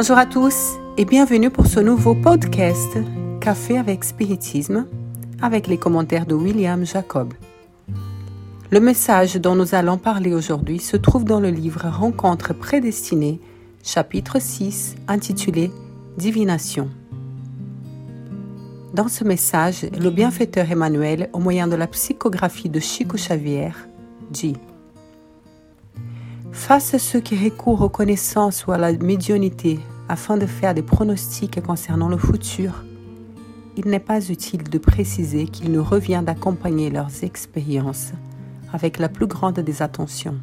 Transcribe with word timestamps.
Bonjour 0.00 0.16
à 0.16 0.24
tous 0.24 0.78
et 0.96 1.04
bienvenue 1.04 1.50
pour 1.50 1.66
ce 1.66 1.78
nouveau 1.78 2.14
podcast 2.14 2.96
Café 3.38 3.76
avec 3.76 4.02
Spiritisme 4.02 4.86
avec 5.42 5.66
les 5.66 5.76
commentaires 5.76 6.24
de 6.24 6.34
William 6.34 6.86
Jacob. 6.86 7.34
Le 8.70 8.80
message 8.80 9.34
dont 9.34 9.54
nous 9.54 9.74
allons 9.74 9.98
parler 9.98 10.32
aujourd'hui 10.32 10.78
se 10.78 10.96
trouve 10.96 11.26
dans 11.26 11.38
le 11.38 11.50
livre 11.50 11.86
Rencontre 11.86 12.54
prédestinée, 12.54 13.40
chapitre 13.84 14.40
6, 14.40 14.94
intitulé 15.06 15.70
Divination. 16.16 16.88
Dans 18.94 19.08
ce 19.08 19.22
message, 19.22 19.82
le 20.00 20.08
bienfaiteur 20.08 20.70
Emmanuel, 20.70 21.28
au 21.34 21.40
moyen 21.40 21.68
de 21.68 21.76
la 21.76 21.86
psychographie 21.86 22.70
de 22.70 22.80
Chico 22.80 23.18
Xavier, 23.18 23.72
dit 24.30 24.56
Face 26.52 26.94
à 26.94 26.98
ceux 26.98 27.20
qui 27.20 27.36
recourent 27.36 27.82
aux 27.82 27.90
connaissances 27.90 28.66
ou 28.66 28.72
à 28.72 28.78
la 28.78 28.92
médiumnité 28.92 29.78
afin 30.10 30.36
de 30.36 30.46
faire 30.46 30.74
des 30.74 30.82
pronostics 30.82 31.62
concernant 31.62 32.08
le 32.08 32.18
futur, 32.18 32.84
il 33.76 33.86
n'est 33.86 34.00
pas 34.00 34.28
utile 34.28 34.64
de 34.64 34.78
préciser 34.78 35.46
qu'il 35.46 35.70
nous 35.70 35.84
revient 35.84 36.22
d'accompagner 36.26 36.90
leurs 36.90 37.22
expériences 37.22 38.10
avec 38.72 38.98
la 38.98 39.08
plus 39.08 39.28
grande 39.28 39.60
des 39.60 39.82
attentions. 39.82 40.34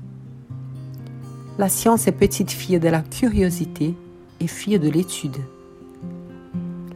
La 1.57 1.67
science 1.67 2.07
est 2.07 2.13
petite 2.13 2.49
fille 2.49 2.79
de 2.79 2.87
la 2.87 3.01
curiosité 3.01 3.93
et 4.39 4.47
fille 4.47 4.79
de 4.79 4.89
l'étude. 4.89 5.35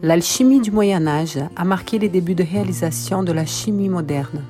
L'alchimie 0.01 0.61
du 0.61 0.71
Moyen 0.71 1.07
Âge 1.07 1.39
a 1.57 1.65
marqué 1.65 1.99
les 1.99 2.09
débuts 2.09 2.35
de 2.35 2.43
réalisation 2.43 3.21
de 3.21 3.33
la 3.33 3.45
chimie 3.45 3.89
moderne. 3.89 4.43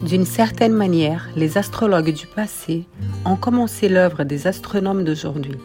D'une 0.00 0.24
certaine 0.24 0.74
manière, 0.74 1.28
les 1.34 1.58
astrologues 1.58 2.14
du 2.14 2.28
passé 2.28 2.86
ont 3.24 3.36
commencé 3.36 3.88
l'œuvre 3.88 4.22
des 4.22 4.46
astronomes 4.46 5.02
d'aujourd'hui. 5.02 5.58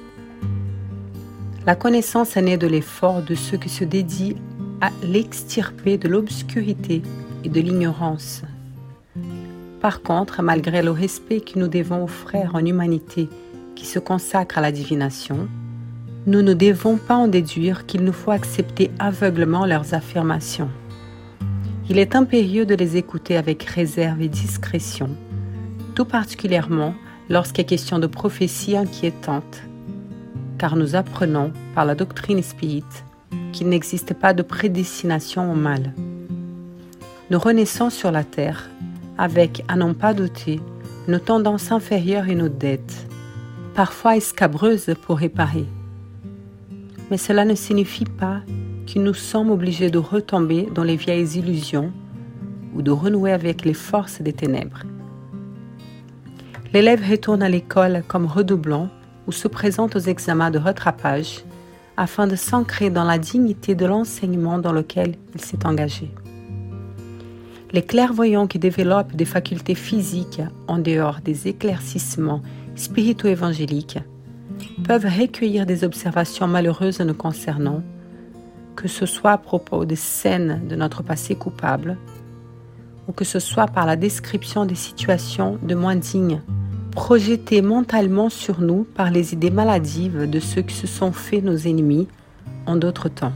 La 1.65 1.75
connaissance 1.75 2.37
est 2.37 2.43
née 2.43 2.57
de 2.57 2.67
l'effort 2.67 3.23
de 3.23 3.33
ceux 3.33 3.57
qui 3.57 3.69
se 3.69 3.83
dédient 3.83 4.35
à 4.81 4.91
l'extirper 5.01 5.97
de 5.97 6.07
l'obscurité 6.07 7.01
et 7.43 7.49
de 7.49 7.59
l'ignorance. 7.59 8.43
Par 9.81 10.03
contre, 10.03 10.43
malgré 10.43 10.83
le 10.83 10.91
respect 10.91 11.39
que 11.39 11.57
nous 11.57 11.67
devons 11.67 12.03
aux 12.03 12.07
frères 12.07 12.53
en 12.53 12.63
humanité 12.63 13.29
qui 13.75 13.87
se 13.87 13.97
consacrent 13.97 14.59
à 14.59 14.61
la 14.61 14.71
divination, 14.71 15.47
nous 16.27 16.43
ne 16.43 16.53
devons 16.53 16.97
pas 16.97 17.15
en 17.15 17.27
déduire 17.27 17.87
qu'il 17.87 18.03
nous 18.03 18.13
faut 18.13 18.31
accepter 18.31 18.91
aveuglement 18.99 19.65
leurs 19.65 19.95
affirmations. 19.95 20.69
Il 21.89 21.97
est 21.97 22.15
impérieux 22.15 22.67
de 22.67 22.75
les 22.75 22.95
écouter 22.95 23.37
avec 23.37 23.63
réserve 23.63 24.21
et 24.21 24.27
discrétion, 24.27 25.09
tout 25.95 26.05
particulièrement 26.05 26.93
lorsqu'il 27.27 27.61
est 27.61 27.65
question 27.65 27.97
de 27.97 28.07
prophéties 28.07 28.77
inquiétantes, 28.77 29.61
car 30.57 30.75
nous 30.75 30.95
apprenons 30.95 31.51
par 31.73 31.85
la 31.85 31.95
doctrine 31.95 32.41
spirite 32.41 33.03
qu'il 33.51 33.69
n'existe 33.69 34.13
pas 34.13 34.33
de 34.33 34.41
prédestination 34.41 35.51
au 35.51 35.55
mal. 35.55 35.93
Nous 37.29 37.39
renaissons 37.39 37.89
sur 37.89 38.11
la 38.11 38.23
terre 38.23 38.69
avec, 39.17 39.63
à 39.67 39.75
n'en 39.75 39.93
pas 39.93 40.13
douter, 40.13 40.59
nos 41.07 41.19
tendances 41.19 41.71
inférieures 41.71 42.29
et 42.29 42.35
nos 42.35 42.49
dettes, 42.49 43.07
parfois 43.73 44.17
escabreuses 44.17 44.93
pour 45.01 45.17
réparer. 45.17 45.65
Mais 47.09 47.17
cela 47.17 47.45
ne 47.45 47.55
signifie 47.55 48.05
pas 48.05 48.41
que 48.85 48.99
nous 48.99 49.13
sommes 49.13 49.51
obligés 49.51 49.89
de 49.89 49.97
retomber 49.97 50.67
dans 50.73 50.83
les 50.83 50.95
vieilles 50.95 51.37
illusions 51.37 51.91
ou 52.75 52.81
de 52.81 52.91
renouer 52.91 53.31
avec 53.31 53.63
les 53.63 53.73
forces 53.73 54.21
des 54.21 54.33
ténèbres. 54.33 54.83
L'élève 56.73 57.09
retourne 57.09 57.41
à 57.41 57.49
l'école 57.49 58.03
comme 58.07 58.25
redoublant 58.25 58.89
ou 59.27 59.31
se 59.31 59.47
présente 59.47 59.95
aux 59.95 59.99
examens 59.99 60.51
de 60.51 60.59
rattrapage 60.59 61.43
afin 61.97 62.27
de 62.27 62.35
s'ancrer 62.35 62.89
dans 62.89 63.03
la 63.03 63.17
dignité 63.17 63.75
de 63.75 63.85
l'enseignement 63.85 64.59
dans 64.59 64.73
lequel 64.73 65.15
il 65.33 65.41
s'est 65.41 65.65
engagé. 65.65 66.11
Les 67.71 67.81
clairvoyants 67.81 68.47
qui 68.47 68.59
développent 68.59 69.15
des 69.15 69.25
facultés 69.25 69.75
physiques 69.75 70.41
en 70.67 70.77
dehors 70.77 71.19
des 71.23 71.47
éclaircissements 71.47 72.41
spirituo-évangéliques 72.75 73.99
peuvent 74.83 75.05
recueillir 75.05 75.65
des 75.65 75.83
observations 75.83 76.47
malheureuses 76.47 76.99
nous 77.01 77.13
concernant, 77.13 77.81
que 78.75 78.87
ce 78.87 79.05
soit 79.05 79.31
à 79.31 79.37
propos 79.37 79.85
des 79.85 79.95
scènes 79.95 80.67
de 80.67 80.75
notre 80.75 81.03
passé 81.03 81.35
coupable, 81.35 81.97
ou 83.07 83.11
que 83.11 83.25
ce 83.25 83.39
soit 83.39 83.67
par 83.67 83.85
la 83.85 83.95
description 83.95 84.65
des 84.65 84.75
situations 84.75 85.57
de 85.61 85.75
moins 85.75 85.95
dignes, 85.95 86.41
projetées 86.95 87.61
mentalement 87.61 88.29
sur 88.29 88.61
nous 88.61 88.87
par 88.95 89.11
les 89.11 89.33
idées 89.33 89.51
maladives 89.51 90.29
de 90.29 90.39
ceux 90.39 90.61
qui 90.61 90.73
se 90.73 90.87
sont 90.87 91.11
faits 91.11 91.43
nos 91.43 91.57
ennemis 91.57 92.07
en 92.65 92.77
d'autres 92.77 93.09
temps. 93.09 93.33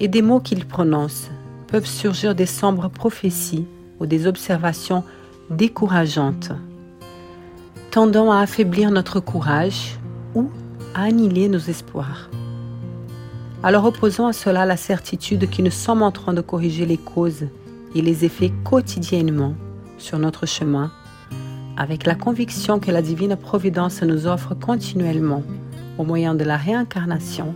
Et 0.00 0.08
des 0.08 0.22
mots 0.22 0.40
qu'ils 0.40 0.64
prononcent 0.64 1.30
peuvent 1.66 1.86
surgir 1.86 2.34
des 2.34 2.46
sombres 2.46 2.88
prophéties 2.88 3.66
ou 4.00 4.06
des 4.06 4.26
observations 4.26 5.04
décourageantes, 5.50 6.52
tendant 7.90 8.32
à 8.32 8.40
affaiblir 8.40 8.90
notre 8.90 9.20
courage 9.20 9.98
ou 10.34 10.50
à 10.94 11.02
annihiler 11.02 11.48
nos 11.48 11.58
espoirs. 11.58 12.30
Alors 13.62 13.84
opposons 13.84 14.26
à 14.26 14.32
cela 14.32 14.64
la 14.64 14.76
certitude 14.78 15.50
que 15.50 15.60
nous 15.60 15.70
sommes 15.70 16.02
en 16.02 16.12
train 16.12 16.32
de 16.32 16.40
corriger 16.40 16.86
les 16.86 16.96
causes 16.96 17.46
et 17.94 18.00
les 18.00 18.24
effets 18.24 18.52
quotidiennement 18.64 19.54
sur 19.98 20.18
notre 20.18 20.46
chemin, 20.46 20.92
avec 21.78 22.06
la 22.06 22.16
conviction 22.16 22.80
que 22.80 22.90
la 22.90 23.02
divine 23.02 23.36
providence 23.36 24.02
nous 24.02 24.26
offre 24.26 24.54
continuellement, 24.54 25.44
au 25.96 26.02
moyen 26.02 26.34
de 26.34 26.42
la 26.42 26.56
réincarnation, 26.56 27.54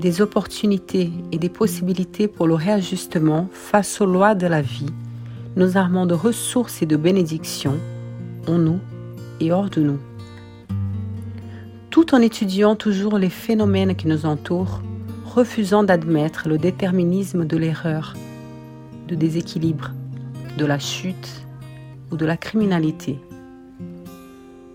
des 0.00 0.20
opportunités 0.20 1.10
et 1.32 1.38
des 1.38 1.48
possibilités 1.48 2.28
pour 2.28 2.46
le 2.46 2.54
réajustement 2.54 3.48
face 3.52 4.00
aux 4.00 4.06
lois 4.06 4.36
de 4.36 4.46
la 4.46 4.62
vie, 4.62 4.92
nous 5.56 5.76
armons 5.76 6.06
de 6.06 6.14
ressources 6.14 6.82
et 6.82 6.86
de 6.86 6.96
bénédictions 6.96 7.78
en 8.46 8.58
nous 8.58 8.78
et 9.40 9.50
hors 9.50 9.70
de 9.70 9.82
nous. 9.82 9.98
Tout 11.90 12.14
en 12.14 12.20
étudiant 12.20 12.76
toujours 12.76 13.18
les 13.18 13.28
phénomènes 13.28 13.96
qui 13.96 14.06
nous 14.06 14.24
entourent, 14.24 14.82
refusant 15.24 15.82
d'admettre 15.82 16.48
le 16.48 16.58
déterminisme 16.58 17.44
de 17.44 17.56
l'erreur, 17.56 18.14
du 19.08 19.16
déséquilibre, 19.16 19.90
de 20.56 20.64
la 20.64 20.78
chute 20.78 21.42
ou 22.10 22.16
de 22.16 22.26
la 22.26 22.36
criminalité. 22.36 23.18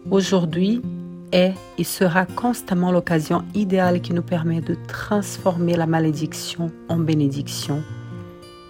Aujourd'hui, 0.10 0.82
est 1.32 1.54
et 1.78 1.84
sera 1.84 2.26
constamment 2.26 2.92
l'occasion 2.92 3.44
idéale 3.54 4.02
qui 4.02 4.14
nous 4.14 4.22
permet 4.22 4.62
de 4.62 4.76
transformer 4.88 5.76
la 5.76 5.86
malédiction 5.86 6.72
en 6.88 6.98
bénédiction 6.98 7.84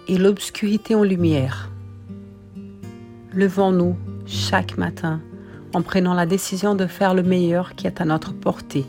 et 0.08 0.18
l'obscurité 0.18 0.94
en 0.94 1.02
lumière. 1.02 1.70
Levons-nous 3.32 3.96
chaque 4.26 4.76
matin 4.78 5.20
en 5.74 5.82
prenant 5.82 6.14
la 6.14 6.26
décision 6.26 6.74
de 6.74 6.86
faire 6.86 7.14
le 7.14 7.22
meilleur 7.22 7.74
qui 7.74 7.86
est 7.86 8.00
à 8.00 8.04
notre 8.04 8.32
portée 8.32 8.84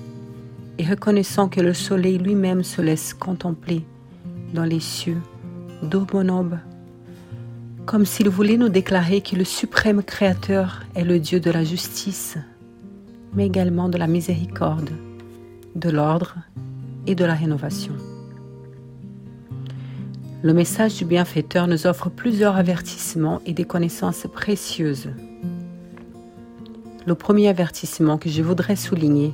et 0.77 0.85
reconnaissant 0.85 1.49
que 1.49 1.61
le 1.61 1.73
soleil 1.73 2.17
lui-même 2.17 2.63
se 2.63 2.81
laisse 2.81 3.13
contempler 3.13 3.85
dans 4.53 4.63
les 4.63 4.79
cieux 4.79 5.21
d'Aube 5.83 6.13
comme 7.87 8.05
s'il 8.05 8.27
voulait 8.27 8.57
nous 8.57 8.67
déclarer 8.67 9.21
que 9.21 9.37
le 9.37 9.45
suprême 9.45 10.03
Créateur 10.03 10.83
est 10.93 11.05
le 11.05 11.19
Dieu 11.19 11.39
de 11.39 11.49
la 11.49 11.63
justice, 11.63 12.37
mais 13.33 13.47
également 13.47 13.87
de 13.87 13.97
la 13.97 14.07
miséricorde, 14.07 14.89
de 15.73 15.89
l'ordre 15.89 16.35
et 17.07 17.15
de 17.15 17.23
la 17.23 17.33
rénovation. 17.33 17.93
Le 20.43 20.53
message 20.53 20.97
du 20.97 21.05
bienfaiteur 21.05 21.67
nous 21.67 21.87
offre 21.87 22.09
plusieurs 22.09 22.57
avertissements 22.57 23.39
et 23.45 23.53
des 23.53 23.63
connaissances 23.63 24.27
précieuses. 24.33 25.09
Le 27.05 27.15
premier 27.15 27.47
avertissement 27.47 28.17
que 28.17 28.29
je 28.29 28.43
voudrais 28.43 28.75
souligner 28.75 29.33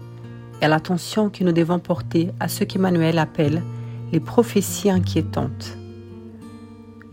est 0.62 0.68
l'attention 0.68 1.32
que 1.32 1.44
nous 1.44 1.54
devons 1.54 1.80
porter 1.80 2.30
à 2.40 2.48
ce 2.48 2.64
qu'Emmanuel 2.64 3.18
appelle 3.18 3.64
les 4.12 4.20
prophéties 4.20 4.92
inquiétantes. 4.92 5.76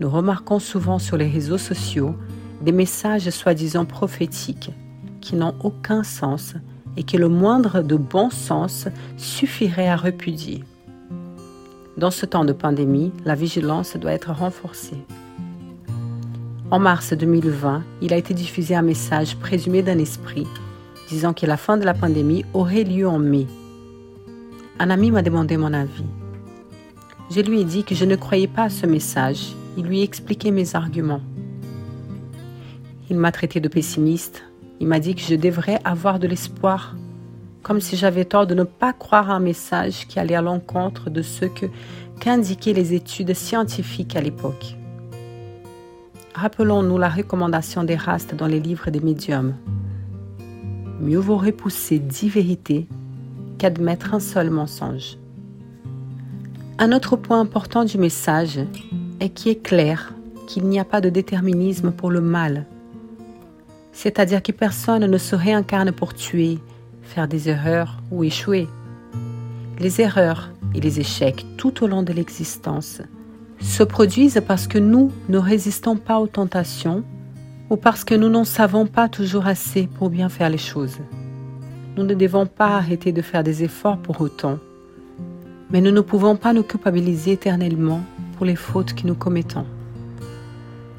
Nous 0.01 0.09
remarquons 0.09 0.57
souvent 0.57 0.97
sur 0.97 1.15
les 1.15 1.27
réseaux 1.27 1.59
sociaux 1.59 2.15
des 2.59 2.71
messages 2.71 3.29
soi-disant 3.29 3.85
prophétiques 3.85 4.71
qui 5.21 5.35
n'ont 5.35 5.53
aucun 5.63 6.01
sens 6.01 6.55
et 6.97 7.03
que 7.03 7.17
le 7.17 7.29
moindre 7.29 7.83
de 7.83 7.95
bon 7.97 8.31
sens 8.31 8.87
suffirait 9.15 9.87
à 9.87 9.95
repudier. 9.95 10.63
Dans 11.97 12.09
ce 12.09 12.25
temps 12.25 12.45
de 12.45 12.51
pandémie, 12.51 13.11
la 13.25 13.35
vigilance 13.35 13.95
doit 13.95 14.13
être 14.13 14.31
renforcée. 14.31 14.97
En 16.71 16.79
mars 16.79 17.13
2020, 17.13 17.83
il 18.01 18.11
a 18.11 18.17
été 18.17 18.33
diffusé 18.33 18.73
un 18.73 18.81
message 18.81 19.37
présumé 19.37 19.83
d'un 19.83 19.99
esprit 19.99 20.47
disant 21.09 21.33
que 21.33 21.45
la 21.45 21.57
fin 21.57 21.77
de 21.77 21.85
la 21.85 21.93
pandémie 21.93 22.43
aurait 22.55 22.85
lieu 22.85 23.07
en 23.07 23.19
mai. 23.19 23.45
Un 24.79 24.89
ami 24.89 25.11
m'a 25.11 25.21
demandé 25.21 25.57
mon 25.57 25.73
avis. 25.73 26.05
Je 27.29 27.41
lui 27.41 27.61
ai 27.61 27.65
dit 27.65 27.83
que 27.83 27.93
je 27.93 28.05
ne 28.05 28.15
croyais 28.15 28.47
pas 28.47 28.63
à 28.63 28.69
ce 28.69 28.87
message. 28.87 29.53
Il 29.77 29.85
lui 29.85 30.01
a 30.01 30.03
expliqué 30.03 30.51
mes 30.51 30.75
arguments. 30.75 31.21
Il 33.09 33.17
m'a 33.17 33.31
traité 33.31 33.59
de 33.59 33.67
pessimiste 33.67 34.43
il 34.81 34.87
m'a 34.87 34.99
dit 34.99 35.13
que 35.13 35.21
je 35.21 35.35
devrais 35.35 35.79
avoir 35.83 36.17
de 36.17 36.25
l'espoir 36.25 36.95
comme 37.61 37.79
si 37.79 37.95
j'avais 37.95 38.25
tort 38.25 38.47
de 38.47 38.55
ne 38.55 38.63
pas 38.63 38.93
croire 38.93 39.29
à 39.29 39.35
un 39.35 39.39
message 39.39 40.07
qui 40.07 40.17
allait 40.17 40.33
à 40.33 40.41
l'encontre 40.41 41.11
de 41.11 41.21
ce 41.21 41.45
que 41.45 41.67
qu'indiquaient 42.19 42.73
les 42.73 42.95
études 42.95 43.35
scientifiques 43.35 44.15
à 44.15 44.21
l'époque. 44.21 44.75
Rappelons-nous 46.33 46.97
la 46.97 47.09
recommandation 47.09 47.83
des 47.83 47.95
rastes 47.95 48.33
dans 48.33 48.47
les 48.47 48.59
livres 48.59 48.89
des 48.89 48.99
médiums. 48.99 49.53
Mieux 50.99 51.19
vaut 51.19 51.37
repousser 51.37 51.99
dix 51.99 52.29
vérités 52.29 52.87
qu'admettre 53.59 54.15
un 54.15 54.19
seul 54.19 54.49
mensonge. 54.49 55.19
Un 56.79 56.91
autre 56.91 57.17
point 57.17 57.39
important 57.39 57.85
du 57.85 57.99
message 57.99 58.59
est 59.21 59.29
qu'il 59.29 59.51
est 59.51 59.63
clair 59.63 60.13
qu'il 60.47 60.65
n'y 60.65 60.79
a 60.79 60.83
pas 60.83 60.99
de 60.99 61.09
déterminisme 61.09 61.91
pour 61.91 62.11
le 62.11 62.19
mal, 62.19 62.65
c'est-à-dire 63.93 64.43
que 64.43 64.51
personne 64.51 65.05
ne 65.05 65.17
se 65.17 65.35
réincarne 65.35 65.93
pour 65.93 66.13
tuer, 66.13 66.59
faire 67.03 67.29
des 67.29 67.47
erreurs 67.47 68.01
ou 68.11 68.25
échouer. 68.25 68.67
Les 69.79 70.01
erreurs 70.01 70.49
et 70.75 70.81
les 70.81 70.99
échecs 70.99 71.45
tout 71.57 71.83
au 71.83 71.87
long 71.87 72.03
de 72.03 72.11
l'existence 72.11 73.01
se 73.61 73.83
produisent 73.83 74.41
parce 74.45 74.67
que 74.67 74.77
nous 74.77 75.11
ne 75.29 75.37
résistons 75.37 75.95
pas 75.95 76.19
aux 76.19 76.27
tentations 76.27 77.03
ou 77.69 77.77
parce 77.77 78.03
que 78.03 78.15
nous 78.15 78.29
n'en 78.29 78.43
savons 78.43 78.85
pas 78.87 79.07
toujours 79.07 79.47
assez 79.47 79.87
pour 79.87 80.09
bien 80.09 80.27
faire 80.27 80.49
les 80.49 80.57
choses. 80.57 80.97
Nous 81.95 82.03
ne 82.03 82.13
devons 82.13 82.45
pas 82.45 82.75
arrêter 82.75 83.13
de 83.13 83.21
faire 83.21 83.43
des 83.43 83.63
efforts 83.63 83.97
pour 83.97 84.19
autant 84.19 84.57
mais 85.71 85.81
nous 85.81 85.91
ne 85.91 86.01
pouvons 86.01 86.35
pas 86.35 86.53
nous 86.53 86.63
culpabiliser 86.63 87.31
éternellement 87.31 88.01
pour 88.41 88.47
les 88.47 88.55
fautes 88.55 88.95
que 88.95 89.05
nous 89.05 89.13
commettons. 89.13 89.67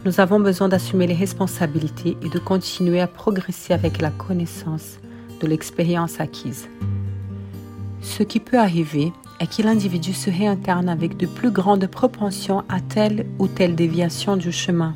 Nous 0.04 0.20
avons 0.20 0.38
besoin 0.38 0.68
d'assumer 0.68 1.08
les 1.08 1.14
responsabilités 1.14 2.16
et 2.22 2.28
de 2.28 2.38
continuer 2.38 3.00
à 3.00 3.08
progresser 3.08 3.72
avec 3.72 4.00
la 4.00 4.10
connaissance 4.10 5.00
de 5.40 5.48
l'expérience 5.48 6.20
acquise. 6.20 6.68
Ce 8.00 8.22
qui 8.22 8.38
peut 8.38 8.60
arriver 8.60 9.12
est 9.40 9.56
que 9.56 9.62
l'individu 9.62 10.12
se 10.12 10.30
réincarne 10.30 10.88
avec 10.88 11.16
de 11.16 11.26
plus 11.26 11.50
grandes 11.50 11.88
propensions 11.88 12.62
à 12.68 12.78
telle 12.78 13.26
ou 13.40 13.48
telle 13.48 13.74
déviation 13.74 14.36
du 14.36 14.52
chemin. 14.52 14.94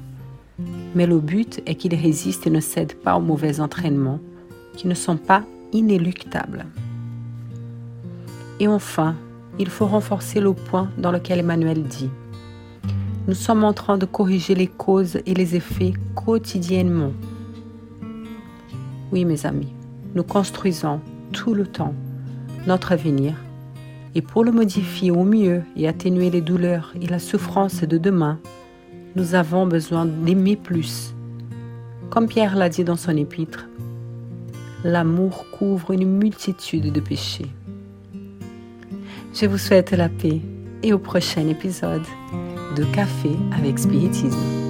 Mais 0.94 1.08
le 1.08 1.18
but 1.18 1.60
est 1.66 1.74
qu'il 1.74 1.96
résiste 1.96 2.46
et 2.46 2.50
ne 2.50 2.60
cède 2.60 2.94
pas 2.94 3.16
aux 3.16 3.20
mauvais 3.20 3.58
entraînements 3.58 4.20
qui 4.76 4.86
ne 4.86 4.94
sont 4.94 5.16
pas 5.16 5.42
inéluctables. 5.72 6.66
Et 8.60 8.68
enfin, 8.68 9.16
il 9.58 9.68
faut 9.68 9.86
renforcer 9.86 10.38
le 10.38 10.52
point 10.52 10.88
dans 10.96 11.10
lequel 11.10 11.40
Emmanuel 11.40 11.82
dit 11.82 12.08
Nous 13.26 13.34
sommes 13.34 13.64
en 13.64 13.72
train 13.72 13.98
de 13.98 14.06
corriger 14.06 14.54
les 14.54 14.68
causes 14.68 15.18
et 15.26 15.34
les 15.34 15.56
effets 15.56 15.94
quotidiennement. 16.14 17.12
Oui, 19.10 19.24
mes 19.24 19.46
amis, 19.46 19.72
nous 20.14 20.22
construisons 20.22 21.00
tout 21.32 21.52
le 21.52 21.66
temps 21.66 21.94
notre 22.68 22.92
avenir 22.92 23.34
et 24.14 24.22
pour 24.22 24.44
le 24.44 24.52
modifier 24.52 25.10
au 25.10 25.24
mieux 25.24 25.62
et 25.76 25.88
atténuer 25.88 26.30
les 26.30 26.40
douleurs 26.40 26.94
et 27.02 27.06
la 27.08 27.18
souffrance 27.18 27.82
de 27.82 27.98
demain, 27.98 28.38
nous 29.16 29.34
avons 29.34 29.66
besoin 29.66 30.06
d'aimer 30.06 30.54
plus. 30.56 31.12
Comme 32.10 32.28
Pierre 32.28 32.54
l'a 32.54 32.68
dit 32.68 32.84
dans 32.84 32.96
son 32.96 33.16
épître, 33.16 33.66
l'amour 34.84 35.46
couvre 35.50 35.90
une 35.90 36.06
multitude 36.06 36.92
de 36.92 37.00
péchés. 37.00 37.50
Je 39.34 39.46
vous 39.46 39.58
souhaite 39.58 39.90
la 39.90 40.08
paix 40.08 40.40
et 40.84 40.92
au 40.92 40.98
prochain 40.98 41.48
épisode 41.48 42.04
de 42.76 42.84
Café 42.84 43.36
avec 43.52 43.78
Spiritisme. 43.78 44.65